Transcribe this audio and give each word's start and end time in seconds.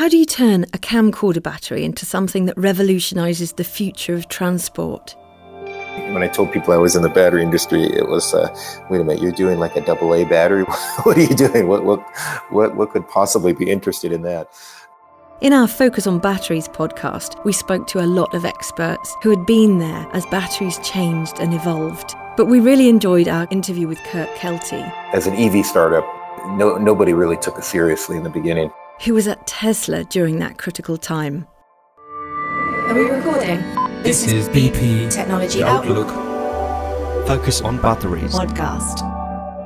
How 0.00 0.08
do 0.08 0.16
you 0.16 0.24
turn 0.24 0.64
a 0.72 0.78
camcorder 0.78 1.42
battery 1.42 1.84
into 1.84 2.06
something 2.06 2.46
that 2.46 2.56
revolutionises 2.56 3.56
the 3.56 3.64
future 3.64 4.14
of 4.14 4.28
transport? 4.28 5.14
When 6.14 6.22
I 6.22 6.28
told 6.28 6.52
people 6.52 6.72
I 6.72 6.78
was 6.78 6.96
in 6.96 7.02
the 7.02 7.10
battery 7.10 7.42
industry, 7.42 7.82
it 7.82 8.08
was, 8.08 8.32
uh, 8.32 8.48
wait 8.88 9.02
a 9.02 9.04
minute, 9.04 9.22
you're 9.22 9.30
doing 9.30 9.58
like 9.58 9.76
a 9.76 9.82
double 9.82 10.14
A 10.14 10.24
battery? 10.24 10.62
what 11.02 11.18
are 11.18 11.20
you 11.20 11.34
doing? 11.34 11.68
What, 11.68 11.84
what, 11.84 12.00
what, 12.48 12.76
what 12.76 12.92
could 12.92 13.06
possibly 13.08 13.52
be 13.52 13.70
interested 13.70 14.10
in 14.10 14.22
that? 14.22 14.48
In 15.42 15.52
our 15.52 15.68
Focus 15.68 16.06
on 16.06 16.18
Batteries 16.18 16.66
podcast, 16.66 17.44
we 17.44 17.52
spoke 17.52 17.86
to 17.88 18.00
a 18.00 18.08
lot 18.08 18.32
of 18.32 18.46
experts 18.46 19.14
who 19.22 19.28
had 19.28 19.44
been 19.44 19.80
there 19.80 20.08
as 20.14 20.24
batteries 20.24 20.78
changed 20.78 21.40
and 21.40 21.52
evolved. 21.52 22.14
But 22.38 22.46
we 22.46 22.60
really 22.60 22.88
enjoyed 22.88 23.28
our 23.28 23.46
interview 23.50 23.86
with 23.86 23.98
Kurt 24.04 24.30
Kelty. 24.36 24.80
As 25.12 25.26
an 25.26 25.34
EV 25.34 25.66
startup, 25.66 26.06
no, 26.56 26.78
nobody 26.78 27.12
really 27.12 27.36
took 27.36 27.58
us 27.58 27.68
seriously 27.68 28.16
in 28.16 28.22
the 28.22 28.30
beginning. 28.30 28.72
Who 29.04 29.14
was 29.14 29.26
at 29.26 29.46
Tesla 29.46 30.04
during 30.04 30.40
that 30.40 30.58
critical 30.58 30.98
time. 30.98 31.46
Are 31.96 32.94
we 32.94 33.08
recording? 33.08 33.60
This 34.02 34.26
is 34.26 34.46
BP 34.50 35.10
Technology 35.10 35.62
Outlook. 35.62 36.08
Focus 37.26 37.62
on 37.62 37.80
batteries. 37.80 38.34
Podcast. 38.34 39.00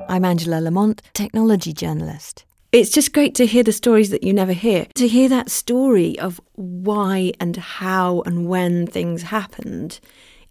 I'm 0.08 0.24
Angela 0.24 0.60
Lamont, 0.60 1.02
technology 1.14 1.72
journalist. 1.72 2.44
It's 2.70 2.90
just 2.90 3.12
great 3.12 3.34
to 3.34 3.46
hear 3.46 3.64
the 3.64 3.72
stories 3.72 4.10
that 4.10 4.22
you 4.22 4.32
never 4.32 4.52
hear. 4.52 4.86
To 4.94 5.08
hear 5.08 5.28
that 5.30 5.50
story 5.50 6.16
of 6.20 6.40
why 6.54 7.32
and 7.40 7.56
how 7.56 8.22
and 8.26 8.46
when 8.46 8.86
things 8.86 9.22
happened 9.22 9.98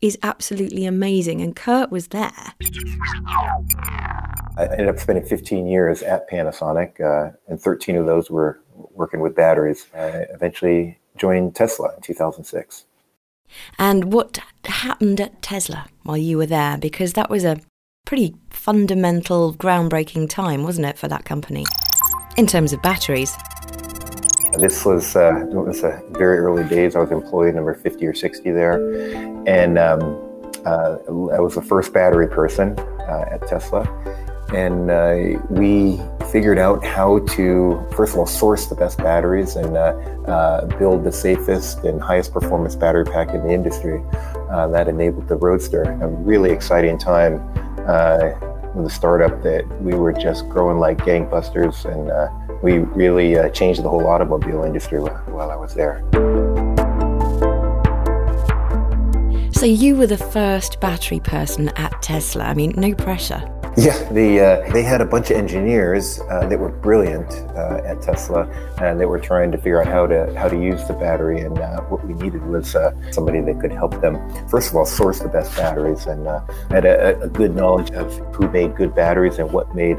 is 0.01 0.17
absolutely 0.23 0.85
amazing. 0.85 1.39
And 1.41 1.55
Kurt 1.55 1.89
was 1.89 2.09
there. 2.09 2.33
I 4.57 4.65
ended 4.65 4.89
up 4.89 4.99
spending 4.99 5.25
15 5.25 5.67
years 5.67 6.03
at 6.03 6.29
Panasonic, 6.29 6.99
uh, 6.99 7.31
and 7.47 7.61
13 7.61 7.95
of 7.95 8.05
those 8.05 8.29
were 8.29 8.59
working 8.91 9.19
with 9.19 9.35
batteries. 9.35 9.87
I 9.93 10.25
eventually 10.33 10.99
joined 11.17 11.55
Tesla 11.55 11.93
in 11.95 12.01
2006. 12.01 12.85
And 13.77 14.11
what 14.11 14.39
happened 14.65 15.21
at 15.21 15.41
Tesla 15.41 15.87
while 16.03 16.17
you 16.17 16.37
were 16.37 16.45
there? 16.45 16.77
Because 16.77 17.13
that 17.13 17.29
was 17.29 17.43
a 17.43 17.59
pretty 18.05 18.35
fundamental, 18.49 19.53
groundbreaking 19.53 20.29
time, 20.29 20.63
wasn't 20.63 20.87
it, 20.87 20.97
for 20.97 21.07
that 21.07 21.25
company? 21.25 21.65
In 22.37 22.47
terms 22.47 22.73
of 22.73 22.81
batteries. 22.81 23.35
This 24.59 24.85
was 24.85 25.15
uh, 25.15 25.47
it 25.49 25.53
was 25.53 25.83
a 25.83 26.01
very 26.11 26.37
early 26.37 26.63
days. 26.63 26.95
I 26.95 26.99
was 26.99 27.11
employee 27.11 27.51
number 27.51 27.73
50 27.73 28.05
or 28.05 28.13
60 28.13 28.51
there, 28.51 28.75
and 29.47 29.79
um, 29.79 30.01
uh, 30.65 30.97
I 31.07 31.39
was 31.39 31.55
the 31.55 31.61
first 31.61 31.91
battery 31.91 32.27
person 32.27 32.77
uh, 32.79 33.25
at 33.31 33.47
Tesla. 33.47 33.83
And 34.53 34.91
uh, 34.91 35.39
we 35.49 35.99
figured 36.33 36.57
out 36.57 36.83
how 36.83 37.19
to, 37.19 37.85
first 37.95 38.13
of 38.13 38.19
all, 38.19 38.25
source 38.25 38.65
the 38.65 38.73
best 38.73 38.97
batteries 38.97 39.55
and 39.55 39.77
uh, 39.77 39.93
uh, 40.27 40.65
build 40.79 41.03
the 41.03 41.11
safest 41.11 41.83
and 41.83 42.01
highest 42.01 42.33
performance 42.33 42.75
battery 42.75 43.05
pack 43.05 43.29
in 43.35 43.43
the 43.43 43.53
industry. 43.53 44.03
that 44.49 44.87
enabled 44.87 45.27
the 45.27 45.35
Roadster. 45.35 45.83
A 45.83 46.07
really 46.07 46.49
exciting 46.49 46.97
time 46.97 47.33
with 48.73 48.87
a 48.87 48.89
startup 48.89 49.43
that 49.43 49.63
we 49.83 49.93
were 49.93 50.11
just 50.11 50.49
growing 50.49 50.79
like 50.79 50.97
gangbusters 50.99 51.85
and 51.85 52.09
uh, 52.09 52.29
we 52.63 52.79
really 52.79 53.37
uh, 53.37 53.49
changed 53.49 53.83
the 53.83 53.89
whole 53.89 54.07
automobile 54.07 54.63
industry 54.63 54.99
while 54.99 55.51
I 55.51 55.55
was 55.55 55.75
there. 55.75 56.01
So 59.51 59.67
you 59.67 59.95
were 59.95 60.07
the 60.07 60.17
first 60.17 60.79
battery 60.79 61.19
person 61.19 61.69
at 61.75 62.01
Tesla. 62.01 62.45
I 62.45 62.55
mean, 62.55 62.73
no 62.75 62.95
pressure. 62.95 63.62
Yeah, 63.75 63.97
the, 64.11 64.39
uh, 64.39 64.71
they 64.71 64.83
had 64.83 65.01
a 65.01 65.05
bunch 65.05 65.31
of 65.31 65.37
engineers 65.37 66.19
uh, 66.29 66.47
that 66.47 66.59
were 66.59 66.69
brilliant 66.69 67.31
uh, 67.57 67.81
at 67.83 68.03
Tesla, 68.03 68.43
and 68.79 68.99
they 68.99 69.05
were 69.05 69.19
trying 69.19 69.51
to 69.51 69.57
figure 69.57 69.81
out 69.81 69.87
how 69.87 70.05
to 70.05 70.31
how 70.37 70.47
to 70.47 70.61
use 70.61 70.87
the 70.87 70.93
battery. 70.93 71.39
And 71.41 71.57
uh, 71.57 71.81
what 71.85 72.05
we 72.05 72.13
needed 72.13 72.45
was 72.45 72.75
uh, 72.75 72.93
somebody 73.11 73.41
that 73.41 73.59
could 73.59 73.71
help 73.71 73.99
them, 73.99 74.19
first 74.47 74.69
of 74.69 74.75
all, 74.75 74.85
source 74.85 75.21
the 75.21 75.27
best 75.27 75.57
batteries, 75.57 76.05
and 76.05 76.27
uh, 76.27 76.41
had 76.69 76.85
a, 76.85 77.19
a, 77.21 77.29
good 77.29 77.55
knowledge 77.55 77.89
of 77.93 78.13
who 78.35 78.47
made 78.51 78.75
good 78.75 78.93
batteries 78.93 79.39
and 79.39 79.51
what 79.51 79.73
made 79.73 79.97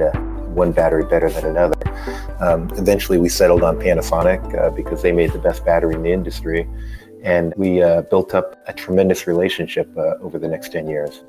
one 0.54 0.70
battery 0.70 1.04
better 1.04 1.28
than 1.28 1.44
another. 1.44 1.74
Um, 2.38 2.70
eventually, 2.76 3.18
we 3.18 3.28
settled 3.28 3.64
on 3.64 3.78
Panasonic 3.78 4.76
because 4.76 5.02
they 5.02 5.10
made 5.10 5.32
the 5.32 5.40
best 5.40 5.64
battery 5.64 5.96
in 5.96 6.04
the 6.04 6.12
industry, 6.12 6.68
and 7.24 7.52
we 7.56 7.80
built 8.08 8.36
up 8.36 8.62
a 8.68 8.72
tremendous 8.72 9.26
relationship 9.26 9.88
over 9.96 10.38
the 10.38 10.46
next 10.46 10.70
ten 10.70 10.86
years. 10.86 11.24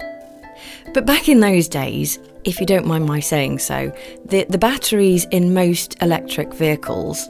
But 0.94 1.06
back 1.06 1.30
in 1.30 1.40
those 1.40 1.68
days, 1.68 2.20
if 2.44 2.60
you 2.60 2.66
don't 2.66 2.86
mind 2.86 3.06
my 3.06 3.20
saying 3.20 3.60
so, 3.60 3.92
the, 4.26 4.46
the 4.50 4.58
batteries 4.58 5.26
in 5.32 5.54
most 5.54 5.96
electric 6.02 6.54
vehicles 6.54 7.28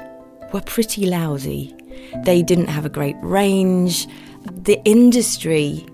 were 0.54 0.62
pretty 0.62 1.06
lousy. 1.06 1.74
They 2.24 2.42
didn't 2.42 2.68
have 2.68 2.86
a 2.86 2.90
great 2.90 3.16
range. 3.22 4.08
The 4.52 4.80
industry 4.86 5.86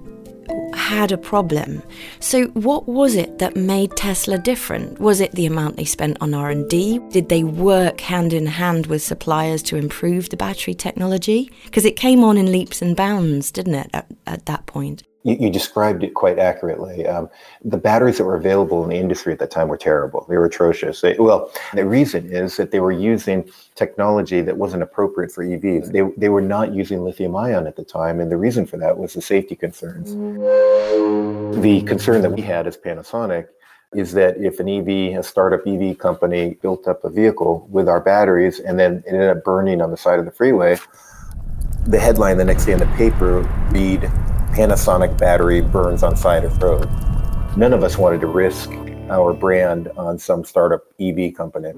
had 0.74 1.12
a 1.12 1.18
problem. 1.18 1.82
So 2.20 2.46
what 2.48 2.88
was 2.88 3.16
it 3.16 3.40
that 3.40 3.56
made 3.56 3.96
Tesla 3.96 4.38
different? 4.38 5.00
Was 5.00 5.22
it 5.22 5.32
the 5.34 5.46
amount 5.46 5.78
they 5.78 5.86
spent 5.86 6.18
on 6.22 6.34
R&D? 6.34 7.00
Did 7.12 7.30
they 7.30 7.44
work 7.44 8.02
hand 8.02 8.34
in 8.34 8.46
hand 8.46 8.88
with 8.88 9.02
suppliers 9.02 9.64
to 9.64 9.78
improve 9.78 10.30
the 10.30 10.38
battery 10.38 10.74
technology? 10.74 11.52
Because 11.66 11.86
it 11.86 11.96
came 11.96 12.24
on 12.24 12.38
in 12.38 12.52
leaps 12.52 12.82
and 12.82 12.96
bounds, 12.96 13.52
didn't 13.52 13.76
it, 13.76 13.90
at, 13.94 14.08
at 14.28 14.46
that 14.48 14.66
point? 14.66 15.04
You, 15.24 15.38
you, 15.40 15.50
described 15.52 16.04
it 16.04 16.14
quite 16.14 16.40
accurately. 16.40 17.06
Um, 17.06 17.30
the 17.64 17.78
batteries 17.78 18.18
that 18.18 18.24
were 18.24 18.36
available 18.36 18.84
in 18.84 18.90
the 18.90 18.98
industry 18.98 19.32
at 19.34 19.40
that 19.40 19.52
time 19.52 19.68
were 19.68 19.78
terrible. 19.78 20.26
They 20.28 20.36
were 20.36 20.46
atrocious. 20.46 21.02
They, 21.02 21.16
well, 21.20 21.52
the 21.74 21.86
reason 21.86 22.32
is 22.32 22.58
that 22.58 22.72
they 22.72 22.80
were 22.80 22.92
using 22.92 23.50
technology 23.76 24.42
that 24.42 24.58
wasn't 24.58 24.84
appropriate 24.84 25.32
for 25.32 25.46
EVs. 25.46 25.92
They, 25.92 26.02
they 26.18 26.30
were 26.30 26.42
not 26.42 26.74
using 26.74 27.04
lithium 27.04 27.36
ion 27.36 27.68
at 27.68 27.76
the 27.76 27.84
time, 27.84 28.20
and 28.20 28.32
the 28.32 28.38
reason 28.38 28.66
for 28.66 28.78
that 28.78 28.98
was 28.98 29.14
the 29.14 29.22
safety 29.22 29.56
concerns. 29.56 30.14
The 31.62 31.84
concern 31.84 32.22
that 32.24 32.32
we 32.32 32.42
had 32.42 32.66
as 32.66 32.78
Panasonic 32.78 33.48
is 33.94 34.14
that 34.14 34.38
if 34.38 34.60
an 34.60 34.70
EV, 34.70 35.20
a 35.20 35.24
startup 35.24 35.68
EV 35.68 35.98
company, 35.98 36.58
built 36.62 36.88
up 36.88 37.04
a 37.04 37.10
vehicle 37.10 37.68
with 37.70 37.90
our 37.90 38.00
batteries 38.00 38.60
and 38.60 38.80
then 38.80 39.04
it 39.06 39.14
ended 39.14 39.30
up 39.30 39.44
burning 39.44 39.82
on 39.82 39.92
the 39.92 39.98
side 39.98 40.18
of 40.18 40.26
the 40.26 40.32
freeway, 40.32 40.78
the 41.88 42.00
headline 42.00 42.38
the 42.38 42.46
next 42.46 42.66
day 42.66 42.74
in 42.74 42.80
the 42.80 42.86
paper 42.96 43.42
read 43.72 44.10
Panasonic 44.52 45.18
battery 45.18 45.62
burns 45.62 46.04
on 46.04 46.18
side 46.18 46.44
of 46.44 46.62
road. 46.62 46.90
None 47.56 47.72
of 47.72 47.84
us 47.84 47.98
wanted 47.98 48.20
to 48.20 48.28
risk 48.28 48.70
our 49.10 49.34
brand 49.34 49.88
on 49.96 50.20
some 50.20 50.44
startup 50.44 50.84
EV 51.00 51.34
company. 51.34 51.70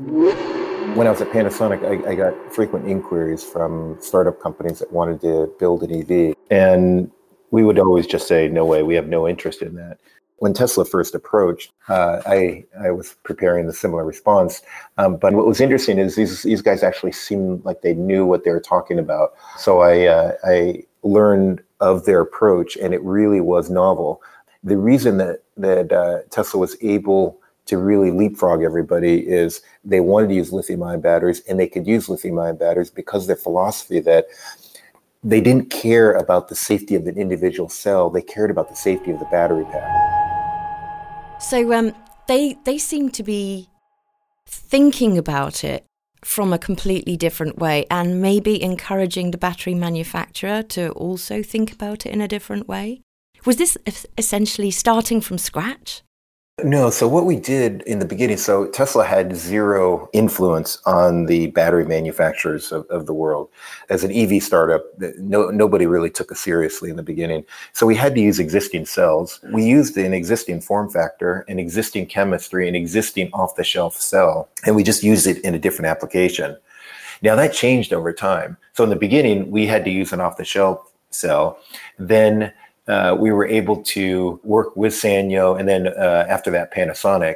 When 0.95 1.06
I 1.06 1.12
was 1.12 1.22
at 1.22 1.29
Panasonic, 1.29 1.83
I, 1.85 2.12
I 2.12 2.16
got 2.16 2.33
frequent 2.51 2.88
inquiries 2.88 3.44
from 3.44 3.97
startup 4.01 4.41
companies 4.41 4.79
that 4.79 4.91
wanted 4.91 5.22
to 5.22 5.53
build 5.59 5.83
an 5.83 5.91
EV. 5.94 6.35
And 6.50 7.12
we 7.51 7.63
would 7.63 7.78
always 7.78 8.07
just 8.07 8.28
say, 8.28 8.47
no 8.47 8.66
way, 8.66 8.81
we 8.81 8.95
have 8.95 9.07
no 9.07 9.28
interest 9.28 9.62
in 9.62 9.75
that. 9.75 10.00
When 10.38 10.53
Tesla 10.53 10.83
first 10.83 11.13
approached, 11.13 11.72
uh, 11.89 12.22
I, 12.25 12.66
I 12.83 12.89
was 12.89 13.16
preparing 13.23 13.67
the 13.67 13.73
similar 13.73 14.03
response. 14.03 14.63
Um, 14.97 15.17
but 15.17 15.33
what 15.33 15.45
was 15.45 15.62
interesting 15.62 16.00
is 16.00 16.16
these, 16.16 16.41
these 16.41 16.63
guys 16.63 16.81
actually 16.81 17.12
seemed 17.12 17.63
like 17.66 17.81
they 17.83 17.94
knew 17.94 18.25
what 18.25 18.44
they 18.44 18.51
were 18.51 18.59
talking 18.59 18.97
about. 18.97 19.33
So 19.57 19.81
I, 19.81 20.07
uh, 20.07 20.33
I 20.44 20.83
learned 21.03 21.62
of 21.79 22.06
their 22.06 22.22
approach, 22.22 22.78
and 22.78 22.94
it 22.94 23.01
really 23.03 23.41
was 23.41 23.69
novel. 23.69 24.22
The 24.63 24.78
reason 24.78 25.17
that 25.17 25.44
that 25.57 25.91
uh, 25.91 26.19
Tesla 26.29 26.59
was 26.59 26.75
able 26.81 27.39
to 27.66 27.78
really 27.78 28.11
leapfrog 28.11 28.61
everybody 28.61 29.19
is 29.19 29.61
they 29.85 30.00
wanted 30.00 30.28
to 30.28 30.35
use 30.35 30.51
lithium-ion 30.51 31.01
batteries, 31.01 31.41
and 31.47 31.59
they 31.59 31.67
could 31.67 31.88
use 31.88 32.09
lithium-ion 32.09 32.57
batteries 32.57 32.89
because 32.89 33.28
their 33.28 33.35
philosophy 33.35 34.00
that 34.01 34.25
they 35.23 35.39
didn't 35.39 35.69
care 35.69 36.12
about 36.13 36.50
the 36.50 36.56
safety 36.56 36.95
of 36.95 37.07
an 37.07 37.17
individual 37.17 37.69
cell; 37.69 38.09
they 38.09 38.22
cared 38.22 38.51
about 38.51 38.69
the 38.69 38.75
safety 38.75 39.12
of 39.12 39.19
the 39.19 39.25
battery 39.25 39.66
pack. 39.66 41.41
So 41.41 41.73
um, 41.73 41.94
they 42.28 42.57
they 42.66 42.78
seem 42.78 43.09
to 43.12 43.23
be 43.23 43.69
thinking 44.45 45.17
about 45.17 45.63
it 45.63 45.85
from 46.23 46.53
a 46.53 46.59
completely 46.59 47.17
different 47.17 47.57
way 47.57 47.85
and 47.89 48.22
maybe 48.22 48.61
encouraging 48.61 49.31
the 49.31 49.38
battery 49.38 49.75
manufacturer 49.75 50.63
to 50.63 50.89
also 50.92 51.44
think 51.44 51.71
about 51.71 52.06
it 52.06 52.12
in 52.13 52.21
a 52.21 52.27
different 52.27 52.68
way? 52.68 53.01
Was 53.45 53.57
this 53.57 53.77
essentially 54.18 54.71
starting 54.71 55.19
from 55.21 55.38
scratch? 55.38 56.01
No. 56.61 56.91
So 56.91 57.07
what 57.07 57.25
we 57.25 57.35
did 57.35 57.81
in 57.83 57.97
the 57.97 58.05
beginning, 58.05 58.38
so 58.38 58.67
Tesla 58.67 59.03
had 59.03 59.35
zero 59.35 60.07
influence 60.13 60.77
on 60.85 61.25
the 61.25 61.47
battery 61.47 61.83
manufacturers 61.83 62.71
of, 62.71 62.85
of 62.91 63.07
the 63.07 63.13
world. 63.13 63.50
As 63.89 64.03
an 64.03 64.11
EV 64.11 64.44
startup, 64.44 64.83
no, 65.17 65.50
nobody 65.50 65.88
really 65.88 66.11
took 66.11 66.31
us 66.31 66.39
seriously 66.39 66.91
in 66.91 66.95
the 66.95 67.01
beginning. 67.01 67.44
So 67.73 67.88
we 67.88 67.95
had 67.95 68.13
to 68.13 68.21
use 68.21 68.38
existing 68.38 68.85
cells. 68.85 69.39
We 69.51 69.65
used 69.65 69.97
an 69.97 70.13
existing 70.13 70.61
form 70.61 70.91
factor, 70.91 71.44
an 71.47 71.57
existing 71.57 72.05
chemistry, 72.05 72.69
an 72.69 72.75
existing 72.75 73.31
off-the-shelf 73.33 73.95
cell, 73.95 74.47
and 74.63 74.75
we 74.75 74.83
just 74.83 75.01
used 75.01 75.25
it 75.25 75.39
in 75.39 75.56
a 75.56 75.59
different 75.59 75.88
application. 75.88 76.56
Now 77.23 77.35
that 77.35 77.53
changed 77.53 77.94
over 77.94 78.13
time. 78.13 78.57
So 78.73 78.83
in 78.83 78.91
the 78.91 78.95
beginning, 78.95 79.49
we 79.49 79.65
had 79.65 79.83
to 79.85 79.89
use 79.89 80.13
an 80.13 80.21
off-the-shelf 80.21 80.88
cell. 81.09 81.57
Then 81.97 82.53
uh, 82.88 83.15
we 83.18 83.31
were 83.31 83.45
able 83.45 83.81
to 83.83 84.39
work 84.44 84.75
with 84.75 84.94
Sanyo 84.94 85.57
and 85.59 85.68
then 85.68 85.88
uh, 85.88 86.25
after 86.27 86.51
that 86.51 86.74
Panasonic 86.74 87.35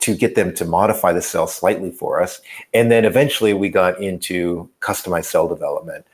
to 0.00 0.14
get 0.14 0.34
them 0.34 0.54
to 0.54 0.64
modify 0.64 1.12
the 1.12 1.22
cell 1.22 1.46
slightly 1.46 1.90
for 1.90 2.22
us. 2.22 2.40
And 2.72 2.90
then 2.90 3.04
eventually 3.04 3.52
we 3.52 3.68
got 3.68 4.00
into 4.00 4.68
customized 4.80 5.26
cell 5.26 5.46
development. 5.46 6.06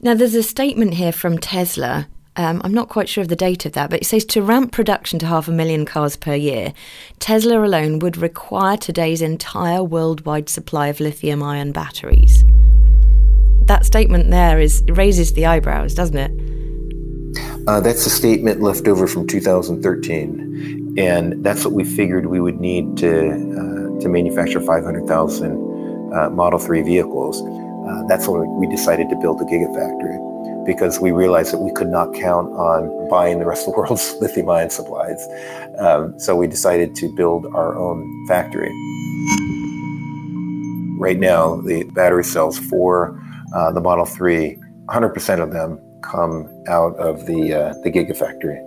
Now, 0.00 0.14
there's 0.14 0.34
a 0.34 0.42
statement 0.42 0.94
here 0.94 1.12
from 1.12 1.38
Tesla. 1.38 2.08
Um, 2.36 2.62
I'm 2.64 2.72
not 2.72 2.88
quite 2.88 3.08
sure 3.08 3.22
of 3.22 3.28
the 3.28 3.36
date 3.36 3.66
of 3.66 3.72
that, 3.72 3.90
but 3.90 4.00
it 4.00 4.06
says 4.06 4.24
to 4.26 4.42
ramp 4.42 4.72
production 4.72 5.18
to 5.18 5.26
half 5.26 5.48
a 5.48 5.52
million 5.52 5.84
cars 5.84 6.16
per 6.16 6.34
year, 6.34 6.72
Tesla 7.18 7.62
alone 7.62 7.98
would 7.98 8.16
require 8.16 8.76
today's 8.76 9.20
entire 9.20 9.84
worldwide 9.84 10.48
supply 10.48 10.88
of 10.88 11.00
lithium 11.00 11.42
ion 11.42 11.72
batteries. 11.72 12.44
That 13.66 13.84
statement 13.84 14.30
there 14.30 14.58
is 14.58 14.82
raises 14.88 15.34
the 15.34 15.46
eyebrows, 15.46 15.94
doesn't 15.94 16.16
it? 16.16 16.49
Uh, 17.66 17.80
that's 17.80 18.06
a 18.06 18.10
statement 18.10 18.62
left 18.62 18.88
over 18.88 19.06
from 19.06 19.26
2013, 19.26 20.94
and 20.96 21.44
that's 21.44 21.64
what 21.64 21.74
we 21.74 21.84
figured 21.84 22.26
we 22.26 22.40
would 22.40 22.60
need 22.60 22.96
to 22.96 23.28
uh, 23.28 24.00
to 24.00 24.08
manufacture 24.08 24.60
500,000 24.60 26.12
uh, 26.12 26.30
Model 26.30 26.58
3 26.58 26.82
vehicles. 26.82 27.42
Uh, 27.42 28.02
that's 28.08 28.26
when 28.26 28.48
we 28.56 28.66
decided 28.66 29.08
to 29.10 29.16
build 29.16 29.40
a 29.40 29.44
gigafactory 29.44 30.64
because 30.64 31.00
we 31.00 31.10
realized 31.10 31.52
that 31.52 31.58
we 31.58 31.72
could 31.72 31.88
not 31.88 32.14
count 32.14 32.50
on 32.52 33.08
buying 33.08 33.38
the 33.38 33.46
rest 33.46 33.66
of 33.66 33.74
the 33.74 33.78
world's 33.78 34.14
lithium-ion 34.20 34.70
supplies. 34.70 35.26
Um, 35.78 36.18
so 36.18 36.36
we 36.36 36.46
decided 36.46 36.94
to 36.96 37.14
build 37.14 37.46
our 37.46 37.76
own 37.76 38.26
factory. 38.26 38.70
Right 40.98 41.18
now, 41.18 41.60
the 41.62 41.84
battery 41.94 42.24
cells 42.24 42.58
for 42.58 43.20
uh, 43.54 43.72
the 43.72 43.80
Model 43.80 44.04
3, 44.04 44.56
100% 44.86 45.42
of 45.42 45.52
them 45.52 45.78
come 46.10 46.48
out 46.68 46.96
of 46.96 47.26
the 47.26 47.54
uh, 47.54 47.74
the 47.82 47.90
Gigafactory. 47.90 48.66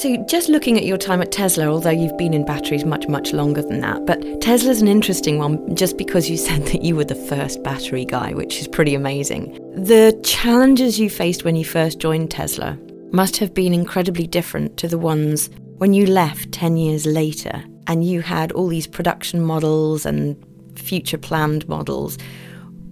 So, 0.00 0.16
just 0.24 0.48
looking 0.48 0.78
at 0.78 0.84
your 0.86 0.96
time 0.96 1.20
at 1.20 1.30
Tesla, 1.30 1.66
although 1.66 1.90
you've 1.90 2.16
been 2.16 2.32
in 2.32 2.44
batteries 2.46 2.84
much, 2.84 3.06
much 3.08 3.32
longer 3.32 3.60
than 3.60 3.80
that, 3.80 4.06
but 4.06 4.40
Tesla's 4.40 4.80
an 4.80 4.88
interesting 4.88 5.38
one 5.38 5.74
just 5.74 5.98
because 5.98 6.30
you 6.30 6.36
said 6.48 6.64
that 6.66 6.82
you 6.82 6.96
were 6.96 7.04
the 7.04 7.14
first 7.14 7.62
battery 7.62 8.04
guy, 8.04 8.32
which 8.32 8.60
is 8.60 8.68
pretty 8.68 8.94
amazing. 8.94 9.52
The 9.74 10.18
challenges 10.24 10.98
you 10.98 11.10
faced 11.10 11.44
when 11.44 11.56
you 11.56 11.64
first 11.64 11.98
joined 11.98 12.30
Tesla 12.30 12.78
must 13.12 13.36
have 13.38 13.52
been 13.52 13.74
incredibly 13.74 14.26
different 14.26 14.76
to 14.78 14.88
the 14.88 14.98
ones 14.98 15.50
when 15.78 15.92
you 15.92 16.06
left 16.06 16.52
10 16.52 16.76
years 16.76 17.04
later 17.04 17.62
and 17.86 18.04
you 18.04 18.22
had 18.22 18.52
all 18.52 18.68
these 18.68 18.86
production 18.86 19.42
models 19.42 20.06
and 20.06 20.36
future 20.76 21.18
planned 21.18 21.68
models. 21.68 22.16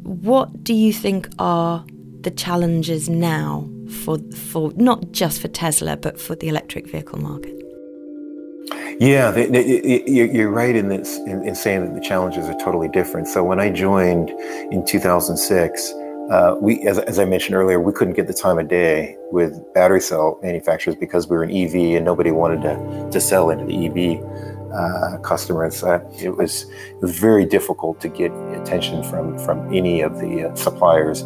What 0.03 0.65
do 0.65 0.75
you 0.75 0.93
think 0.93 1.29
are 1.39 1.85
the 2.29 2.35
challenges 2.35 3.09
now 3.09 3.67
for 4.05 4.19
for 4.51 4.73
not 4.77 5.13
just 5.13 5.41
for 5.41 5.49
Tesla 5.49 5.97
but 5.97 6.21
for 6.21 6.35
the 6.35 6.49
electric 6.49 6.87
vehicle 6.87 7.19
market? 7.19 7.55
Yeah, 9.01 9.31
the, 9.31 9.47
the, 9.47 10.03
you're 10.11 10.51
right 10.51 10.75
in, 10.75 10.89
this, 10.89 11.19
in, 11.19 11.47
in, 11.47 11.55
saying 11.55 11.85
that 11.85 11.95
the 11.95 12.01
challenges 12.01 12.49
are 12.49 12.59
totally 12.59 12.89
different. 12.89 13.29
So 13.29 13.45
when 13.45 13.61
I 13.61 13.71
joined 13.71 14.31
in 14.73 14.85
2006, 14.85 15.95
uh, 16.31 16.57
we, 16.61 16.81
as, 16.81 16.99
as 16.99 17.21
I 17.21 17.25
mentioned 17.25 17.55
earlier, 17.55 17.81
we 17.81 17.93
couldn't 17.93 18.15
get 18.15 18.27
the 18.27 18.35
time 18.35 18.59
of 18.59 18.67
day 18.67 19.17
with 19.31 19.53
battery 19.73 20.01
cell 20.01 20.41
manufacturers 20.43 20.97
because 20.97 21.29
we 21.29 21.37
were 21.37 21.45
an 21.45 21.53
EV 21.53 21.75
and 21.97 22.05
nobody 22.05 22.33
wanted 22.33 22.61
to, 22.63 23.09
to 23.13 23.21
sell 23.21 23.51
into 23.51 23.65
the 23.65 23.87
EV 23.87 24.58
uh, 24.73 25.19
customers. 25.19 25.83
Uh, 25.83 26.01
it 26.19 26.37
was 26.37 26.63
it 26.63 27.01
was 27.01 27.19
very 27.19 27.45
difficult 27.45 28.01
to 28.01 28.09
get 28.09 28.33
attention 28.53 29.03
from 29.05 29.39
from 29.39 29.73
any 29.75 30.01
of 30.01 30.19
the 30.19 30.51
uh, 30.51 30.55
suppliers. 30.55 31.25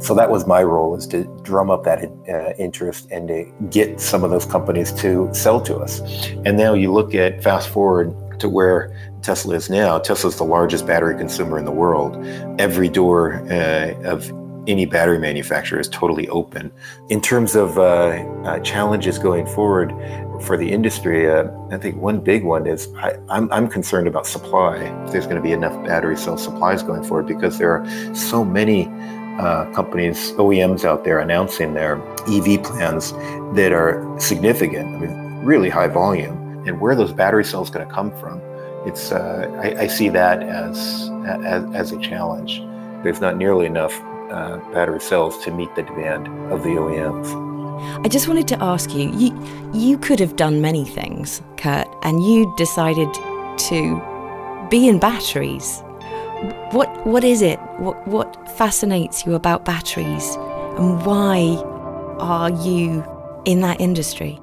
So 0.00 0.14
that 0.14 0.30
was 0.30 0.46
my 0.46 0.62
role 0.62 0.94
is 0.96 1.06
to 1.08 1.24
drum 1.42 1.70
up 1.70 1.84
that 1.84 2.04
uh, 2.28 2.52
interest 2.58 3.08
and 3.10 3.28
to 3.28 3.50
get 3.70 4.00
some 4.00 4.22
of 4.22 4.30
those 4.30 4.44
companies 4.44 4.92
to 4.94 5.32
sell 5.32 5.60
to 5.62 5.76
us. 5.76 6.00
And 6.44 6.58
now 6.58 6.74
you 6.74 6.92
look 6.92 7.14
at 7.14 7.42
fast 7.42 7.68
forward 7.70 8.14
to 8.40 8.48
where 8.48 8.94
Tesla 9.22 9.54
is 9.54 9.70
now. 9.70 9.98
Tesla 9.98 10.28
is 10.28 10.36
the 10.36 10.44
largest 10.44 10.86
battery 10.86 11.16
consumer 11.16 11.58
in 11.58 11.64
the 11.64 11.72
world. 11.72 12.22
Every 12.58 12.88
door 12.88 13.42
uh, 13.50 13.94
of 14.04 14.30
any 14.66 14.86
battery 14.86 15.18
manufacturer 15.18 15.78
is 15.78 15.88
totally 15.88 16.28
open. 16.28 16.72
In 17.08 17.20
terms 17.20 17.54
of 17.54 17.78
uh, 17.78 17.82
uh, 18.44 18.60
challenges 18.60 19.18
going 19.18 19.46
forward 19.46 19.92
for 20.42 20.56
the 20.56 20.70
industry, 20.70 21.30
uh, 21.30 21.44
I 21.70 21.78
think 21.78 21.96
one 21.96 22.20
big 22.20 22.44
one 22.44 22.66
is 22.66 22.88
I, 22.96 23.16
am 23.30 23.68
concerned 23.68 24.08
about 24.08 24.26
supply. 24.26 24.78
There's 25.10 25.26
going 25.26 25.36
to 25.36 25.42
be 25.42 25.52
enough 25.52 25.74
battery 25.84 26.16
cell 26.16 26.38
supplies 26.38 26.82
going 26.82 27.04
forward 27.04 27.26
because 27.26 27.58
there 27.58 27.70
are 27.70 28.14
so 28.14 28.44
many 28.44 28.88
uh, 29.38 29.70
companies, 29.72 30.32
OEMs 30.32 30.84
out 30.84 31.04
there 31.04 31.18
announcing 31.18 31.74
their 31.74 31.96
EV 32.28 32.62
plans 32.62 33.12
that 33.54 33.72
are 33.72 34.02
significant, 34.18 34.94
I 34.94 34.98
mean, 34.98 35.44
really 35.44 35.68
high 35.68 35.88
volume. 35.88 36.62
And 36.66 36.80
where 36.80 36.94
those 36.94 37.12
battery 37.12 37.44
cells 37.44 37.68
going 37.68 37.86
to 37.86 37.92
come 37.92 38.10
from? 38.18 38.40
It's 38.86 39.12
uh, 39.12 39.50
I, 39.62 39.82
I, 39.82 39.86
see 39.86 40.08
that 40.10 40.42
as, 40.42 41.10
as 41.26 41.64
as 41.74 41.92
a 41.92 41.98
challenge. 41.98 42.60
There's 43.02 43.20
not 43.20 43.36
nearly 43.36 43.64
enough 43.66 43.92
uh, 44.34 44.56
battery 44.72 45.00
cells 45.00 45.38
to 45.44 45.50
meet 45.52 45.74
the 45.76 45.82
demand 45.82 46.26
of 46.52 46.62
the 46.62 46.70
OEMs. 46.70 47.28
I 48.04 48.08
just 48.08 48.28
wanted 48.28 48.48
to 48.48 48.62
ask 48.62 48.92
you, 48.92 49.10
you 49.12 49.30
you 49.72 49.98
could 49.98 50.20
have 50.20 50.36
done 50.36 50.60
many 50.60 50.84
things, 50.84 51.42
Kurt, 51.56 51.88
and 52.02 52.24
you 52.24 52.52
decided 52.56 53.12
to 53.70 53.78
be 54.70 54.88
in 54.88 54.98
batteries. 54.98 55.82
What 56.72 56.88
what 57.06 57.24
is 57.24 57.42
it? 57.42 57.58
What 57.78 58.06
what 58.08 58.28
fascinates 58.58 59.24
you 59.24 59.34
about 59.34 59.64
batteries 59.64 60.36
and 60.78 61.04
why 61.06 61.38
are 62.18 62.50
you 62.50 63.04
in 63.44 63.60
that 63.60 63.80
industry? 63.80 64.40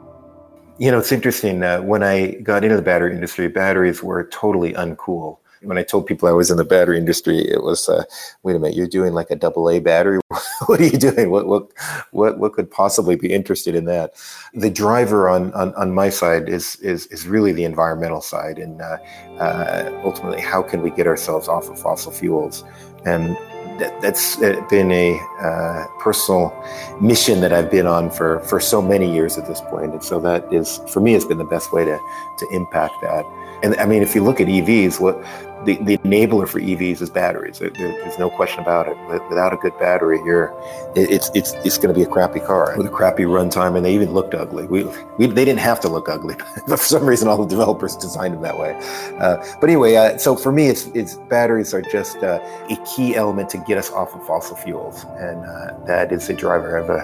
You 0.77 0.91
know, 0.91 0.99
it's 0.99 1.11
interesting. 1.11 1.61
Uh, 1.63 1.81
when 1.81 2.01
I 2.01 2.31
got 2.43 2.63
into 2.63 2.75
the 2.75 2.81
battery 2.81 3.13
industry, 3.13 3.47
batteries 3.49 4.01
were 4.01 4.23
totally 4.31 4.73
uncool 4.73 5.37
when 5.63 5.77
I 5.77 5.83
told 5.83 6.05
people 6.05 6.27
I 6.27 6.31
was 6.31 6.49
in 6.49 6.57
the 6.57 6.63
battery 6.63 6.97
industry, 6.97 7.39
it 7.39 7.63
was, 7.63 7.87
uh, 7.87 8.03
wait 8.43 8.55
a 8.55 8.59
minute, 8.59 8.75
you're 8.75 8.87
doing 8.87 9.13
like 9.13 9.29
a 9.29 9.35
double 9.35 9.69
A 9.69 9.79
battery? 9.79 10.19
what 10.65 10.79
are 10.79 10.85
you 10.85 10.97
doing? 10.97 11.29
What, 11.29 11.47
what, 11.47 11.71
what, 12.11 12.39
what 12.39 12.53
could 12.53 12.69
possibly 12.69 13.15
be 13.15 13.31
interested 13.31 13.75
in 13.75 13.85
that? 13.85 14.13
The 14.53 14.69
driver 14.69 15.29
on, 15.29 15.53
on, 15.53 15.73
on 15.75 15.93
my 15.93 16.09
side 16.09 16.49
is, 16.49 16.77
is, 16.77 17.05
is 17.07 17.27
really 17.27 17.51
the 17.51 17.63
environmental 17.63 18.21
side. 18.21 18.57
And 18.57 18.81
uh, 18.81 18.97
uh, 19.39 20.01
ultimately, 20.03 20.41
how 20.41 20.61
can 20.61 20.81
we 20.81 20.89
get 20.89 21.07
ourselves 21.07 21.47
off 21.47 21.69
of 21.69 21.79
fossil 21.79 22.11
fuels? 22.11 22.63
And 23.05 23.37
that, 23.81 23.99
that's 23.99 24.39
uh, 24.41 24.63
been 24.69 24.91
a 24.91 25.19
uh, 25.41 25.87
personal 25.99 26.53
mission 27.01 27.41
that 27.41 27.51
I've 27.51 27.71
been 27.71 27.87
on 27.87 28.11
for, 28.11 28.39
for 28.41 28.59
so 28.59 28.81
many 28.81 29.11
years 29.11 29.37
at 29.39 29.47
this 29.47 29.59
point. 29.59 29.91
And 29.91 30.03
so 30.03 30.19
that 30.19 30.53
is, 30.53 30.79
for 30.87 30.99
me, 30.99 31.13
has 31.13 31.25
been 31.25 31.39
the 31.39 31.43
best 31.43 31.73
way 31.73 31.83
to, 31.83 31.99
to 32.37 32.47
impact 32.51 33.01
that. 33.01 33.25
And 33.63 33.75
I 33.77 33.85
mean, 33.85 34.03
if 34.03 34.13
you 34.13 34.23
look 34.23 34.39
at 34.39 34.47
EVs, 34.47 34.99
what 34.99 35.17
the, 35.65 35.77
the 35.77 35.97
enabler 35.99 36.47
for 36.47 36.59
EVs 36.59 37.01
is 37.01 37.09
batteries. 37.09 37.59
There, 37.59 37.69
there's 37.69 38.17
no 38.17 38.29
question 38.29 38.61
about 38.61 38.87
it. 38.87 38.97
Without 39.29 39.53
a 39.53 39.57
good 39.57 39.77
battery, 39.77 40.19
you're 40.25 40.53
it's 40.95 41.29
it's 41.35 41.53
it's 41.65 41.77
going 41.77 41.93
to 41.93 41.93
be 41.93 42.03
a 42.03 42.07
crappy 42.07 42.39
car 42.39 42.75
with 42.77 42.87
a 42.87 42.89
crappy 42.89 43.23
runtime, 43.23 43.75
and 43.75 43.85
they 43.85 43.93
even 43.93 44.11
looked 44.11 44.33
ugly. 44.33 44.65
We, 44.65 44.83
we 45.17 45.27
they 45.27 45.45
didn't 45.45 45.59
have 45.59 45.79
to 45.81 45.89
look 45.89 46.09
ugly, 46.09 46.35
but 46.67 46.79
for 46.79 46.85
some 46.85 47.05
reason, 47.05 47.27
all 47.27 47.37
the 47.37 47.47
developers 47.47 47.95
designed 47.95 48.33
them 48.33 48.41
that 48.41 48.57
way. 48.57 48.75
Uh, 49.19 49.37
but 49.59 49.69
anyway, 49.69 49.95
uh, 49.95 50.17
so 50.17 50.35
for 50.35 50.51
me, 50.51 50.67
it's 50.67 50.87
it's 50.87 51.15
batteries 51.29 51.73
are 51.73 51.81
just 51.81 52.17
uh, 52.17 52.39
a 52.69 52.77
key 52.95 53.15
element 53.15 53.49
to 53.49 53.57
get 53.71 53.77
us 53.77 53.89
off 53.91 54.13
of 54.13 54.21
fossil 54.27 54.57
fuels, 54.57 55.05
and 55.19 55.45
uh, 55.45 55.85
that 55.85 56.11
is 56.11 56.29
a 56.29 56.33
driver 56.33 56.75
of 56.75 56.89
a. 56.89 56.99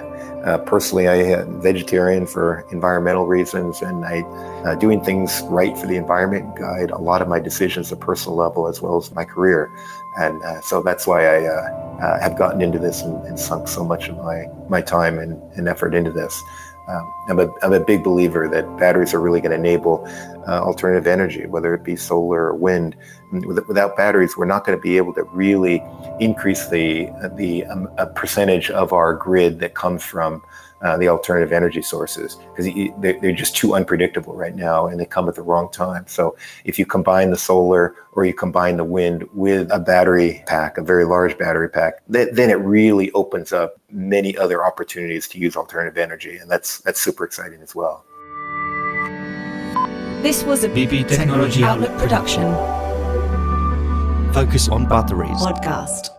Uh, 0.46 0.58
personally, 0.58 1.08
I 1.08 1.16
am 1.16 1.62
vegetarian 1.62 2.28
for 2.28 2.66
environmental 2.74 3.26
reasons, 3.26 3.82
and 3.82 4.04
I 4.04 4.22
uh, 4.66 4.76
doing 4.76 5.02
things 5.02 5.42
right 5.46 5.78
for 5.78 5.88
the 5.88 5.96
environment 5.96 6.58
guide 6.58 6.92
a 6.92 6.98
lot 6.98 7.22
of 7.22 7.30
my 7.30 7.40
decisions 7.40 7.90
at 7.94 8.02
personal 8.02 8.36
level 8.38 8.68
as 8.68 8.82
well 8.82 8.98
as 8.98 9.16
my 9.16 9.24
career. 9.24 9.72
And 10.18 10.44
uh, 10.44 10.60
so 10.60 10.84
that's 10.84 11.08
why 11.08 11.22
I 11.26 11.46
uh, 11.46 12.00
uh, 12.02 12.20
have 12.20 12.38
gotten 12.38 12.62
into 12.62 12.80
this 12.80 13.02
and, 13.02 13.24
and, 13.28 13.40
sunk 13.40 13.68
so 13.68 13.84
much 13.86 14.10
of 14.10 14.18
my, 14.18 14.48
my 14.68 14.82
time 14.82 15.20
and, 15.20 15.40
and 15.56 15.70
effort 15.70 15.94
into 15.94 16.12
this. 16.12 16.44
Um, 16.88 17.13
I'm, 17.27 17.39
a, 17.39 17.50
I'm 17.62 17.74
a 17.74 17.79
big 17.79 18.03
believer 18.03 18.48
that 18.48 18.77
batteries 18.77 19.13
are 19.13 19.20
really 19.20 19.41
going 19.41 19.51
to 19.51 19.58
enable 19.58 20.06
uh, 20.48 20.62
alternative 20.62 21.06
energy, 21.06 21.46
whether 21.46 21.74
it 21.74 21.84
be 21.84 21.96
solar 21.96 22.46
or 22.46 22.56
wind. 22.56 22.96
Without 23.32 23.98
batteries, 23.98 24.38
we're 24.38 24.46
not 24.46 24.65
going 24.65 24.77
to 24.77 24.82
be 24.82 24.96
able 24.96 25.13
to 25.15 25.24
really 25.24 25.84
increase 26.20 26.70
the 26.70 27.10
the 27.36 27.65
um, 27.65 27.89
percentage 28.15 28.70
of 28.72 28.94
our 28.94 29.13
grid 29.13 29.60
that 29.60 29.74
comes 29.74 30.01
from 30.01 30.41
uh, 30.82 30.98
the 30.98 31.08
alternative 31.08 31.52
energy 31.52 31.82
sources 31.82 32.38
because 32.56 32.72
they're 33.00 33.32
just 33.32 33.56
too 33.56 33.74
unpredictable 33.74 34.36
right 34.36 34.56
now 34.56 34.88
and 34.88 35.00
they 35.00 35.06
come 35.06 35.28
at 35.28 35.36
the 35.36 35.42
wrong 35.42 35.72
time. 35.72 36.06
So 36.08 36.36
if 36.66 36.78
you 36.78 36.86
combine 36.86 37.32
the 37.32 37.38
solar 37.38 37.96
or 38.14 38.26
you 38.26 38.34
combine 38.34 38.78
the 38.78 38.84
wind 38.84 39.28
with 39.34 39.72
a 39.72 39.80
battery 39.80 40.44
pack, 40.46 40.78
a 40.78 40.84
very 40.84 41.06
large 41.06 41.38
battery 41.38 41.70
pack, 41.70 41.96
then 42.08 42.50
it 42.50 42.60
really 42.60 43.12
opens 43.12 43.52
up 43.52 43.80
many 43.92 44.38
other 44.38 44.66
opportunities 44.66 45.28
to 45.30 45.40
use 45.40 45.56
alternative 45.56 45.98
energy, 45.98 46.38
and 46.38 46.50
that's 46.50 46.80
that's 46.80 47.02
super 47.02 47.24
exciting 47.24 47.62
as 47.62 47.74
well. 47.76 48.06
This 50.22 50.44
was 50.44 50.64
a 50.64 50.70
BP 50.70 51.08
Technology 51.08 51.64
Outlook 51.64 51.96
production. 51.98 52.44
Focus 54.34 54.68
on 54.68 54.88
batteries. 54.88 55.38
Podcast. 55.38 56.17